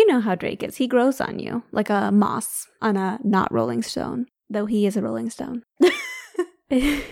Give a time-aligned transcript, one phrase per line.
[0.00, 0.76] You know how Drake is.
[0.76, 4.96] He grows on you like a moss on a not rolling stone, though he is
[4.96, 5.62] a rolling stone.
[6.70, 7.02] anyway,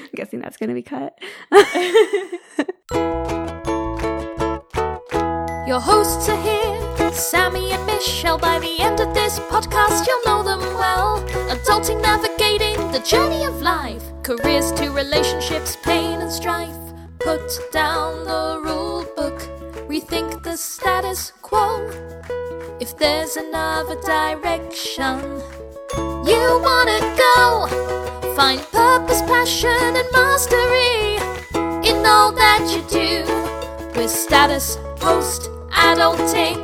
[0.00, 1.12] I'm guessing that's going to be cut.
[5.68, 8.38] Your hosts are here, Sammy and Michelle.
[8.38, 11.20] By the end of this podcast, you'll know them well.
[11.50, 16.74] Adulting, navigating the journey of life, careers to relationships, pain and strife.
[17.18, 18.95] Put down the rule book,
[19.96, 21.88] rethink the status quo.
[22.80, 25.16] If there's another direction
[26.30, 27.42] you wanna go,
[28.36, 31.16] find purpose, passion, and mastery
[31.88, 33.24] in all that you do
[33.98, 36.60] with status post adulting.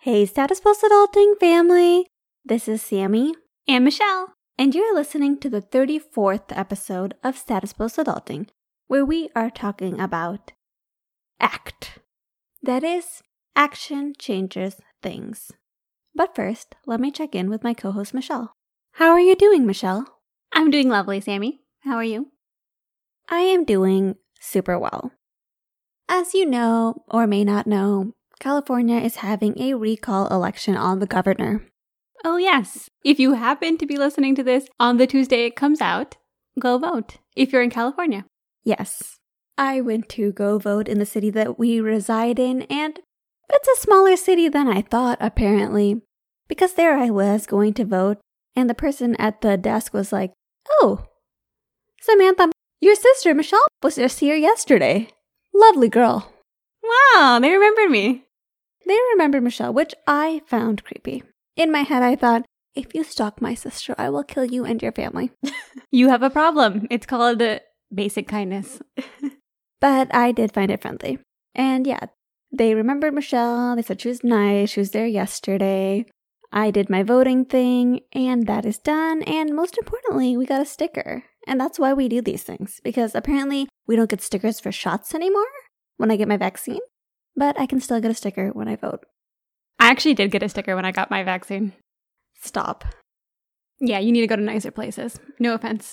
[0.00, 2.08] Hey, Status Post Adulting family.
[2.44, 3.34] This is Sammy
[3.68, 4.34] And Michelle.
[4.58, 8.48] and you're listening to the 34th episode of Status Post Adulting,
[8.88, 10.52] where we are talking about
[11.40, 11.98] ACT.
[12.62, 13.22] That is,
[13.56, 15.52] action changes things.
[16.14, 18.52] But first, let me check in with my co host, Michelle.
[18.92, 20.06] How are you doing, Michelle?
[20.52, 21.60] I'm doing lovely, Sammy.
[21.80, 22.28] How are you?
[23.28, 25.12] I am doing super well.
[26.08, 31.06] As you know, or may not know, California is having a recall election on the
[31.06, 31.66] governor.
[32.24, 32.88] Oh, yes.
[33.04, 36.16] If you happen to be listening to this on the Tuesday it comes out,
[36.58, 38.24] go vote if you're in California.
[38.64, 39.18] Yes.
[39.56, 42.98] I went to go vote in the city that we reside in, and
[43.50, 46.02] it's a smaller city than I thought, apparently.
[46.48, 48.18] Because there I was going to vote,
[48.56, 50.32] and the person at the desk was like,
[50.80, 51.04] Oh,
[52.00, 55.08] Samantha, your sister Michelle was just here yesterday.
[55.54, 56.32] Lovely girl.
[56.82, 58.24] Wow, they remembered me.
[58.86, 61.22] They remembered Michelle, which I found creepy.
[61.56, 62.44] In my head, I thought,
[62.74, 65.30] if you stalk my sister, I will kill you and your family.
[65.90, 66.88] You have a problem.
[66.90, 67.40] It's called
[67.94, 68.80] basic kindness.
[69.84, 71.18] But I did find it friendly.
[71.54, 72.06] And yeah,
[72.50, 73.76] they remembered Michelle.
[73.76, 74.70] They said she was nice.
[74.70, 76.06] She was there yesterday.
[76.50, 79.22] I did my voting thing, and that is done.
[79.24, 81.24] And most importantly, we got a sticker.
[81.46, 85.14] And that's why we do these things, because apparently we don't get stickers for shots
[85.14, 85.52] anymore
[85.98, 86.80] when I get my vaccine.
[87.36, 89.04] But I can still get a sticker when I vote.
[89.78, 91.74] I actually did get a sticker when I got my vaccine.
[92.40, 92.86] Stop.
[93.80, 95.20] Yeah, you need to go to nicer places.
[95.38, 95.92] No offense.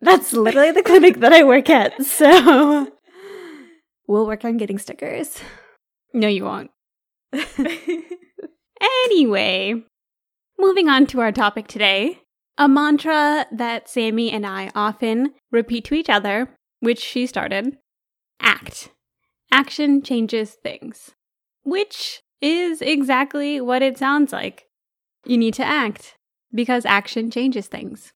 [0.00, 2.02] That's literally the clinic that I work at.
[2.06, 2.90] So
[4.08, 5.40] we'll work on getting stickers.
[6.12, 6.70] No, you won't.
[8.80, 9.74] anyway,
[10.58, 12.22] moving on to our topic today.
[12.56, 16.48] A mantra that Sammy and I often repeat to each other,
[16.80, 17.76] which she started
[18.40, 18.90] act.
[19.52, 21.12] Action changes things.
[21.62, 24.64] Which is exactly what it sounds like.
[25.24, 26.16] You need to act
[26.52, 28.12] because action changes things.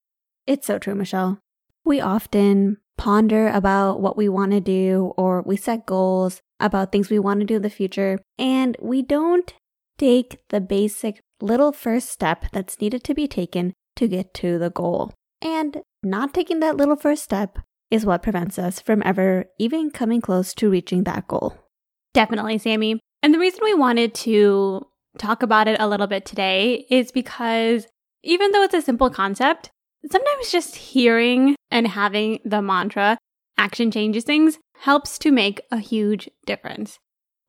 [0.47, 1.39] It's so true, Michelle.
[1.85, 7.11] We often ponder about what we want to do or we set goals about things
[7.11, 9.53] we want to do in the future, and we don't
[9.99, 14.71] take the basic little first step that's needed to be taken to get to the
[14.71, 15.13] goal.
[15.41, 17.59] And not taking that little first step
[17.91, 21.59] is what prevents us from ever even coming close to reaching that goal.
[22.15, 23.01] Definitely, Sammy.
[23.23, 24.87] And the reason we wanted to
[25.19, 27.87] talk about it a little bit today is because
[28.23, 29.71] even though it's a simple concept,
[30.11, 33.19] sometimes just hearing and having the mantra,
[33.57, 36.99] action changes things, helps to make a huge difference.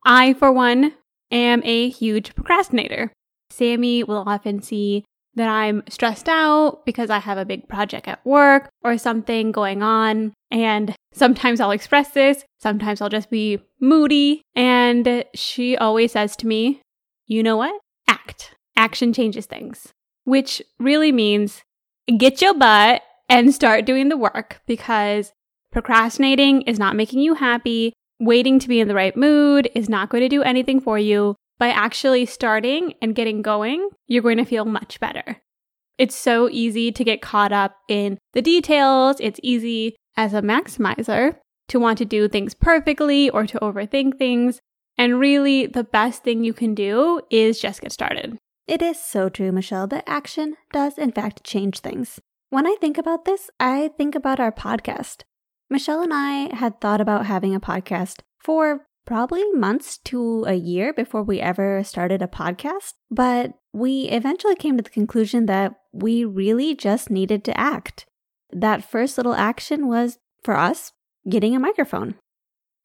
[0.04, 0.94] I, for one,
[1.30, 3.12] am a huge procrastinator.
[3.50, 5.04] Sammy will often see
[5.36, 9.82] that I'm stressed out because I have a big project at work or something going
[9.82, 10.32] on.
[10.50, 14.42] And sometimes I'll express this, sometimes I'll just be moody.
[14.54, 16.82] And she always says to me,
[17.26, 17.74] you know what?
[18.06, 18.54] Act.
[18.76, 19.88] Action changes things,
[20.24, 21.62] which really means
[22.06, 25.32] get your butt and start doing the work because
[25.72, 27.92] procrastinating is not making you happy.
[28.20, 31.34] Waiting to be in the right mood is not going to do anything for you.
[31.58, 35.40] By actually starting and getting going, you're going to feel much better.
[35.98, 39.16] It's so easy to get caught up in the details.
[39.20, 41.36] It's easy as a maximizer
[41.68, 44.60] to want to do things perfectly or to overthink things.
[44.98, 48.38] And really, the best thing you can do is just get started.
[48.66, 52.18] It is so true, Michelle, that action does in fact change things.
[52.48, 55.22] When I think about this, I think about our podcast.
[55.68, 60.94] Michelle and I had thought about having a podcast for probably months to a year
[60.94, 66.24] before we ever started a podcast, but we eventually came to the conclusion that we
[66.24, 68.06] really just needed to act.
[68.50, 70.92] That first little action was, for us,
[71.28, 72.14] getting a microphone.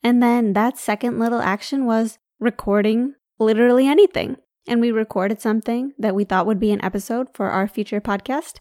[0.03, 4.37] And then that second little action was recording literally anything.
[4.69, 8.57] And we recorded something that we thought would be an episode for our future podcast.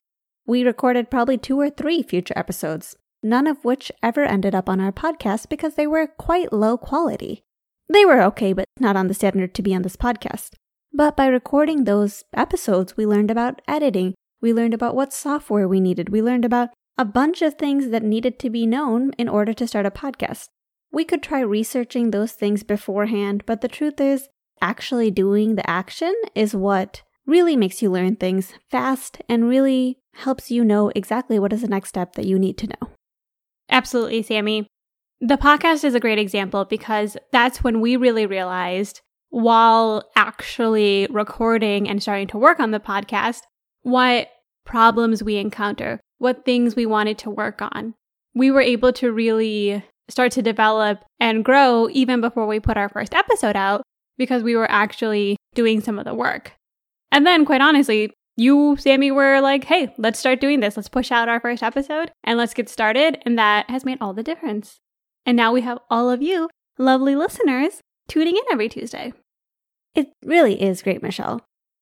[0.46, 4.80] We recorded probably two or three future episodes, none of which ever ended up on
[4.80, 7.42] our podcast because they were quite low quality.
[7.92, 10.54] They were okay, but not on the standard to be on this podcast.
[10.94, 14.14] But by recording those episodes, we learned about editing.
[14.40, 16.08] We learned about what software we needed.
[16.08, 19.66] We learned about a bunch of things that needed to be known in order to
[19.66, 20.48] start a podcast.
[20.90, 26.14] We could try researching those things beforehand, but the truth is, actually doing the action
[26.34, 31.52] is what really makes you learn things fast and really helps you know exactly what
[31.52, 32.90] is the next step that you need to know.
[33.70, 34.66] Absolutely, Sammy.
[35.20, 39.00] The podcast is a great example because that's when we really realized
[39.30, 43.40] while actually recording and starting to work on the podcast
[43.82, 44.28] what
[44.64, 47.94] problems we encounter, what things we wanted to work on.
[48.34, 52.88] We were able to really start to develop and grow even before we put our
[52.88, 53.82] first episode out
[54.18, 56.52] because we were actually doing some of the work.
[57.10, 60.76] And then, quite honestly, you, Sammy, were like, hey, let's start doing this.
[60.76, 63.18] Let's push out our first episode and let's get started.
[63.24, 64.78] And that has made all the difference.
[65.26, 66.48] And now we have all of you,
[66.78, 69.12] lovely listeners, tuning in every Tuesday.
[69.94, 71.40] It really is great, Michelle.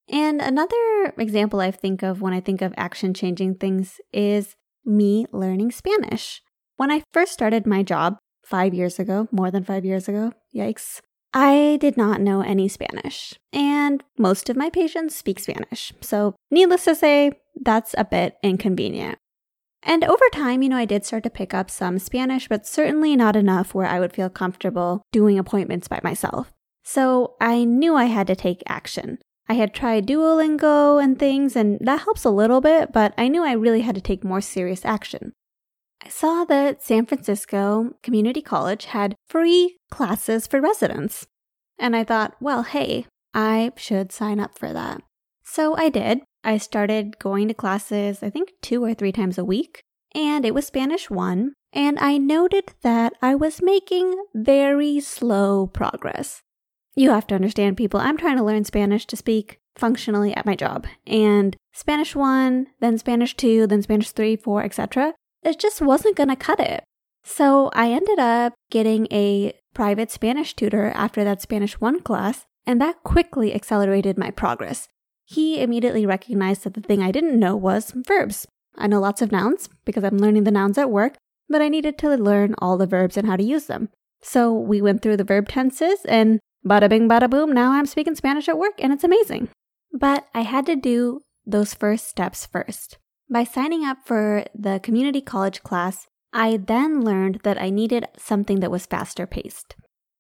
[0.08, 4.54] And another example I think of when I think of action changing things is
[4.84, 6.40] me learning Spanish.
[6.76, 11.00] When I first started my job five years ago, more than five years ago, yikes,
[11.38, 15.92] I did not know any Spanish, and most of my patients speak Spanish.
[16.00, 19.18] So, needless to say, that's a bit inconvenient.
[19.82, 23.16] And over time, you know, I did start to pick up some Spanish, but certainly
[23.16, 26.54] not enough where I would feel comfortable doing appointments by myself.
[26.82, 29.18] So I knew I had to take action.
[29.46, 33.44] I had tried Duolingo and things, and that helps a little bit, but I knew
[33.44, 35.34] I really had to take more serious action.
[36.04, 41.26] I saw that San Francisco Community College had free classes for residents.
[41.78, 45.02] And I thought, well, hey, I should sign up for that.
[45.43, 46.20] So I did.
[46.44, 49.81] I started going to classes, I think two or three times a week,
[50.14, 51.52] and it was Spanish 1.
[51.72, 56.40] And I noted that I was making very slow progress.
[56.94, 60.54] You have to understand, people, I'm trying to learn Spanish to speak functionally at my
[60.54, 60.87] job.
[61.06, 65.14] And Spanish 1, then Spanish 2, then Spanish 3, 4, etc
[65.46, 66.82] it just wasn't going to cut it.
[67.25, 72.81] So I ended up getting a private Spanish tutor after that Spanish 1 class, and
[72.81, 74.88] that quickly accelerated my progress.
[75.25, 78.46] He immediately recognized that the thing I didn't know was verbs.
[78.76, 81.16] I know lots of nouns because I'm learning the nouns at work,
[81.48, 83.88] but I needed to learn all the verbs and how to use them.
[84.22, 88.14] So we went through the verb tenses, and bada bing, bada boom, now I'm speaking
[88.14, 89.48] Spanish at work, and it's amazing.
[89.93, 92.98] But I had to do those first steps first.
[93.28, 98.61] By signing up for the community college class, I then learned that I needed something
[98.61, 99.75] that was faster paced.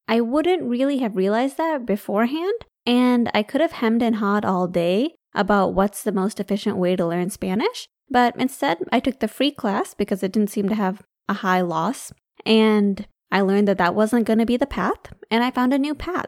[0.08, 2.54] I wouldn't really have realized that beforehand,
[2.84, 6.96] and I could have hemmed and hawed all day about what's the most efficient way
[6.96, 10.74] to learn Spanish, but instead I took the free class because it didn't seem to
[10.74, 12.12] have a high loss,
[12.44, 15.78] and I learned that that wasn't going to be the path, and I found a
[15.78, 16.26] new path.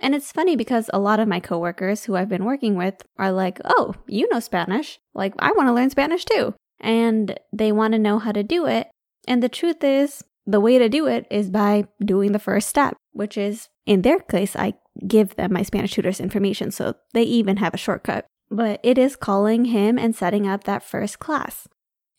[0.00, 3.30] And it's funny because a lot of my coworkers who I've been working with are
[3.30, 4.98] like, oh, you know Spanish.
[5.14, 6.54] Like, I want to learn Spanish too.
[6.80, 8.88] And they want to know how to do it.
[9.28, 12.96] And the truth is, the way to do it is by doing the first step,
[13.12, 14.74] which is in their case, I
[15.06, 16.70] give them my Spanish tutor's information.
[16.70, 18.24] So they even have a shortcut.
[18.50, 21.68] But it is calling him and setting up that first class.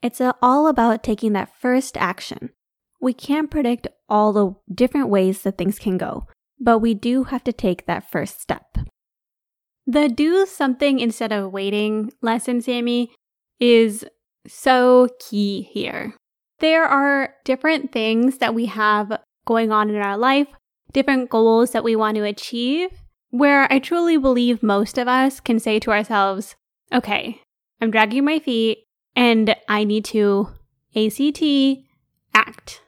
[0.03, 2.51] It's all about taking that first action.
[3.01, 6.27] We can't predict all the different ways that things can go
[6.61, 8.77] but we do have to take that first step.
[9.87, 13.11] The do something instead of waiting lesson, Sammy,
[13.59, 14.05] is
[14.47, 16.13] so key here.
[16.59, 20.47] There are different things that we have going on in our life,
[20.93, 22.89] different goals that we want to achieve,
[23.31, 26.55] where I truly believe most of us can say to ourselves,
[26.93, 27.41] okay,
[27.81, 28.83] I'm dragging my feet
[29.15, 30.49] and I need to
[30.95, 31.41] ACT
[32.35, 32.81] act.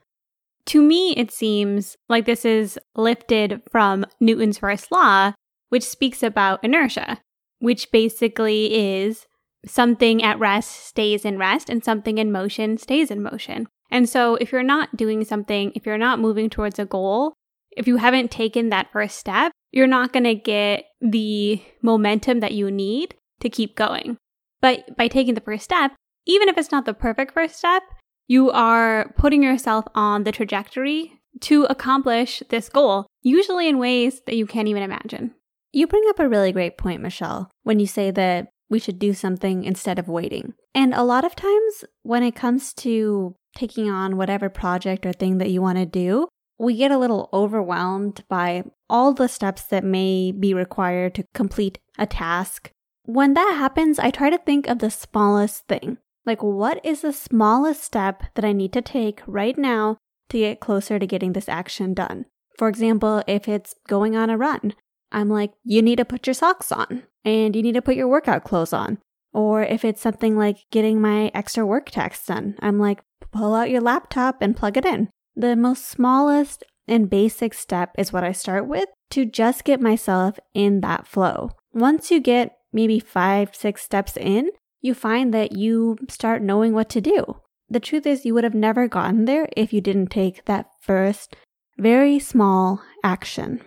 [0.67, 5.33] To me, it seems like this is lifted from Newton's first law,
[5.69, 7.19] which speaks about inertia,
[7.59, 9.25] which basically is
[9.65, 13.67] something at rest stays in rest and something in motion stays in motion.
[13.91, 17.33] And so, if you're not doing something, if you're not moving towards a goal,
[17.71, 22.53] if you haven't taken that first step, you're not going to get the momentum that
[22.53, 24.17] you need to keep going.
[24.61, 25.91] But by taking the first step,
[26.25, 27.83] even if it's not the perfect first step,
[28.27, 34.35] you are putting yourself on the trajectory to accomplish this goal, usually in ways that
[34.35, 35.33] you can't even imagine.
[35.71, 39.13] You bring up a really great point, Michelle, when you say that we should do
[39.13, 40.53] something instead of waiting.
[40.73, 45.37] And a lot of times, when it comes to taking on whatever project or thing
[45.39, 46.27] that you want to do,
[46.59, 51.79] we get a little overwhelmed by all the steps that may be required to complete
[51.97, 52.71] a task.
[53.05, 55.97] When that happens, I try to think of the smallest thing.
[56.25, 59.97] Like, what is the smallest step that I need to take right now
[60.29, 62.25] to get closer to getting this action done?
[62.57, 64.73] For example, if it's going on a run,
[65.11, 68.07] I'm like, you need to put your socks on and you need to put your
[68.07, 68.99] workout clothes on.
[69.33, 73.01] Or if it's something like getting my extra work tasks done, I'm like,
[73.31, 75.09] pull out your laptop and plug it in.
[75.35, 80.39] The most smallest and basic step is what I start with to just get myself
[80.53, 81.51] in that flow.
[81.73, 84.49] Once you get maybe five, six steps in,
[84.83, 87.37] you find that you start knowing what to do.
[87.69, 91.35] The truth is, you would have never gotten there if you didn't take that first,
[91.79, 93.61] very small action.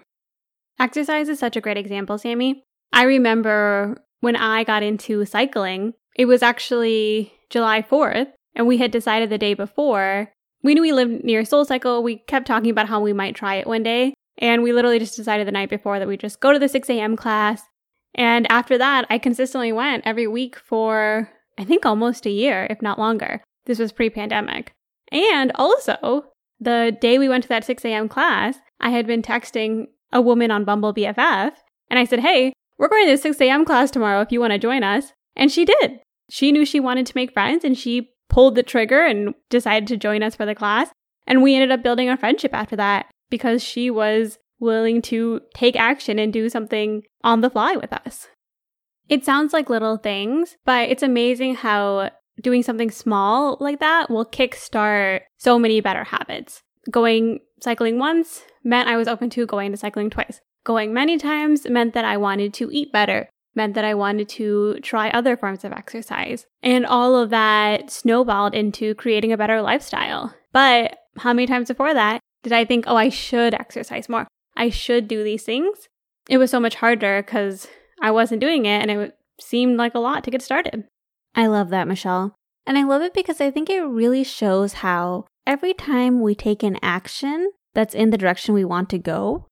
[0.79, 2.63] Exercise is such a great example, Sammy.
[2.93, 8.91] I remember when I got into cycling, it was actually July 4th, and we had
[8.91, 10.31] decided the day before.
[10.63, 12.03] We knew we lived near Soul Cycle.
[12.03, 14.15] We kept talking about how we might try it one day.
[14.39, 16.91] And we literally just decided the night before that we'd just go to the 6
[16.91, 17.17] a.m.
[17.17, 17.63] class.
[18.17, 22.83] And after that, I consistently went every week for, I think, almost a year, if
[22.83, 23.43] not longer.
[23.67, 24.73] This was pre pandemic.
[25.13, 26.25] And also,
[26.59, 28.09] the day we went to that 6 a.m.
[28.09, 31.53] class, I had been texting a woman on Bumble BFF,
[31.91, 33.65] and I said, Hey, we're going to the 6 a.m.
[33.65, 35.13] class tomorrow if you want to join us.
[35.37, 36.01] And she did.
[36.31, 39.97] She knew she wanted to make friends and she pulled the trigger and decided to
[39.97, 40.91] join us for the class.
[41.27, 45.77] And we ended up building a friendship after that because she was willing to take
[45.77, 48.29] action and do something on the fly with us.
[49.09, 52.11] It sounds like little things, but it's amazing how
[52.41, 56.63] doing something small like that will kickstart so many better habits.
[56.91, 60.41] Going cycling once meant I was open to going to cycling twice.
[60.65, 64.79] Going many times meant that I wanted to eat better, meant that I wanted to
[64.83, 66.47] try other forms of exercise.
[66.63, 70.35] And all of that snowballed into creating a better lifestyle.
[70.53, 74.27] But how many times before that did I think, oh, I should exercise more?
[74.57, 75.89] I should do these things?
[76.29, 77.69] It was so much harder because
[78.01, 80.85] I wasn't doing it and it seemed like a lot to get started.
[81.35, 82.35] I love that, Michelle.
[82.67, 86.63] And I love it because I think it really shows how every time we take
[86.63, 89.47] an action that's in the direction we want to go,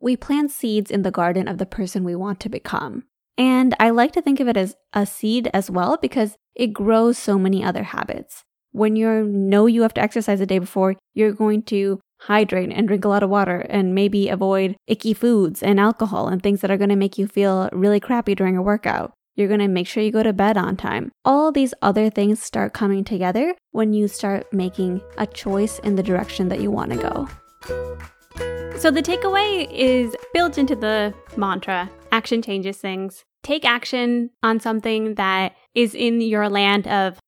[0.00, 3.04] we plant seeds in the garden of the person we want to become.
[3.38, 7.18] And I like to think of it as a seed as well because it grows
[7.18, 8.44] so many other habits.
[8.72, 12.88] When you know you have to exercise the day before, you're going to hydrate and
[12.88, 16.70] drink a lot of water and maybe avoid icky foods and alcohol and things that
[16.70, 19.12] are going to make you feel really crappy during a workout.
[19.34, 21.12] You're going to make sure you go to bed on time.
[21.24, 26.02] All these other things start coming together when you start making a choice in the
[26.02, 27.28] direction that you want to go.
[28.78, 33.24] So, the takeaway is built into the mantra action changes things.
[33.42, 37.18] Take action on something that is in your land of,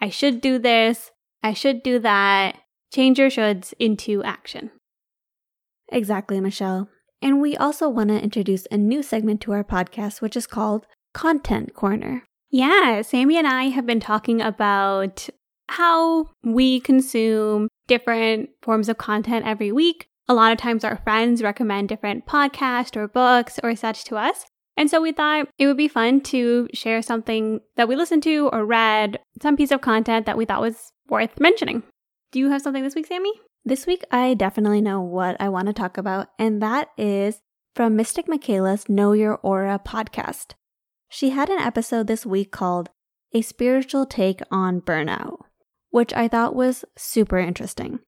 [0.00, 1.10] I should do this,
[1.42, 2.58] I should do that.
[2.92, 4.70] Change your shoulds into action.
[5.88, 6.88] Exactly, Michelle.
[7.22, 10.86] And we also want to introduce a new segment to our podcast, which is called
[11.14, 12.24] Content Corner.
[12.50, 15.28] Yeah, Sammy and I have been talking about
[15.68, 20.06] how we consume different forms of content every week.
[20.28, 24.44] A lot of times our friends recommend different podcasts or books or such to us.
[24.76, 28.48] And so we thought it would be fun to share something that we listened to
[28.52, 31.82] or read, some piece of content that we thought was worth mentioning.
[32.32, 33.32] Do you have something this week, Sammy?
[33.64, 37.40] This week, I definitely know what I want to talk about, and that is
[37.74, 40.54] from Mystic Michaela's Know Your Aura podcast.
[41.08, 42.90] She had an episode this week called
[43.32, 45.38] A Spiritual Take on Burnout,
[45.90, 48.00] which I thought was super interesting.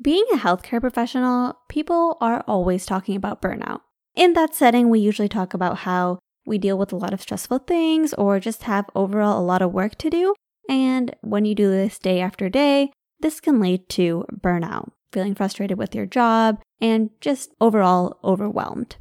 [0.00, 3.80] Being a healthcare professional, people are always talking about burnout.
[4.16, 7.58] In that setting, we usually talk about how we deal with a lot of stressful
[7.58, 10.34] things or just have overall a lot of work to do.
[10.68, 15.78] And when you do this day after day, this can lead to burnout, feeling frustrated
[15.78, 18.96] with your job, and just overall overwhelmed.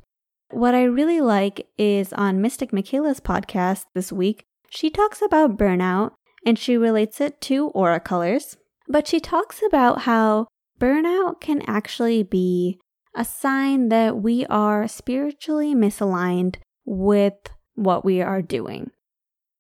[0.52, 6.12] What I really like is on Mystic Michaela's podcast this week, she talks about burnout
[6.46, 8.58] and she relates it to aura colors,
[8.88, 10.48] but she talks about how
[10.80, 12.80] burnout can actually be
[13.16, 17.34] a sign that we are spiritually misaligned with
[17.76, 18.92] what we are doing.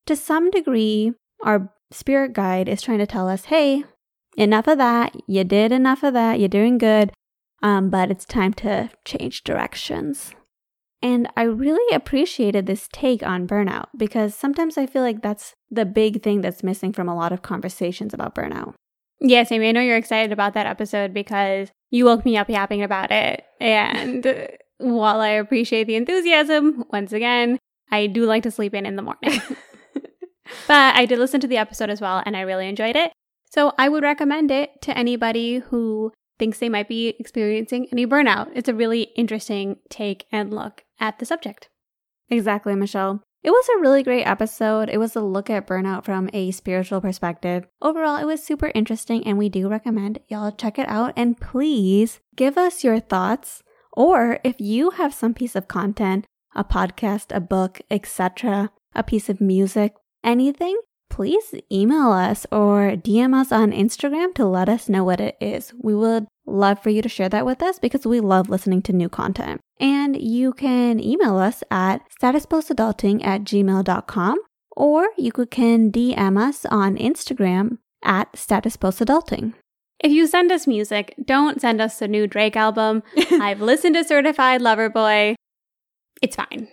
[0.05, 1.13] To some degree,
[1.43, 3.83] our spirit guide is trying to tell us, hey,
[4.37, 5.15] enough of that.
[5.27, 6.39] You did enough of that.
[6.39, 7.11] You're doing good.
[7.61, 10.33] Um, but it's time to change directions.
[11.01, 15.85] And I really appreciated this take on burnout because sometimes I feel like that's the
[15.85, 18.73] big thing that's missing from a lot of conversations about burnout.
[19.21, 22.83] Yes, Sammy, I know you're excited about that episode because you woke me up yapping
[22.83, 23.43] about it.
[23.59, 27.57] And while I appreciate the enthusiasm, once again,
[27.91, 29.41] I do like to sleep in in the morning.
[30.67, 33.11] but I did listen to the episode as well and I really enjoyed it.
[33.49, 38.49] So I would recommend it to anybody who thinks they might be experiencing any burnout.
[38.53, 41.69] It's a really interesting take and look at the subject.
[42.29, 43.21] Exactly, Michelle.
[43.41, 44.89] It was a really great episode.
[44.89, 47.65] It was a look at burnout from a spiritual perspective.
[47.81, 52.19] Overall, it was super interesting and we do recommend y'all check it out and please
[52.35, 53.63] give us your thoughts
[53.93, 59.29] or if you have some piece of content, a podcast, a book, etc., a piece
[59.29, 60.77] of music, anything,
[61.09, 65.73] please email us or DM us on Instagram to let us know what it is.
[65.79, 68.93] We would love for you to share that with us because we love listening to
[68.93, 69.61] new content.
[69.79, 74.37] And you can email us at statuspostadulting at gmail.com
[74.75, 79.53] or you can DM us on Instagram at statuspostadulting.
[79.99, 83.03] If you send us music, don't send us the new Drake album.
[83.31, 85.35] I've listened to Certified Lover Boy.
[86.21, 86.69] It's fine.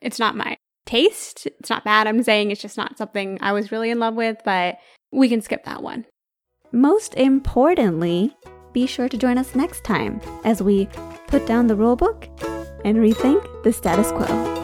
[0.00, 0.56] It's not my
[0.88, 1.46] taste.
[1.46, 2.06] It's not bad.
[2.06, 4.78] I'm saying it's just not something I was really in love with, but
[5.12, 6.06] we can skip that one.
[6.72, 8.34] Most importantly,
[8.72, 10.86] be sure to join us next time as we
[11.28, 12.26] put down the rulebook
[12.84, 14.57] and rethink the status quo.